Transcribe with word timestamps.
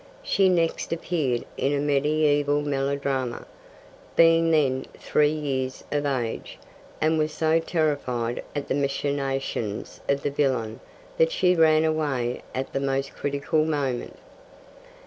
She 0.23 0.49
next 0.49 0.91
appeared 0.91 1.43
in 1.57 1.73
a 1.75 1.79
mediaeval 1.79 2.63
melodrama, 2.63 3.45
being 4.15 4.49
then 4.49 4.87
three 4.97 5.29
years 5.29 5.83
of 5.91 6.07
age, 6.07 6.57
and 6.99 7.19
was 7.19 7.31
so 7.31 7.59
terrified 7.59 8.41
at 8.55 8.67
the 8.67 8.73
machinations 8.73 10.01
of 10.09 10.23
the 10.23 10.31
villain 10.31 10.79
that 11.19 11.31
she 11.31 11.53
ran 11.55 11.85
away 11.85 12.41
at 12.55 12.73
the 12.73 12.79
most 12.79 13.13
critical 13.15 13.63
moment. 13.63 14.17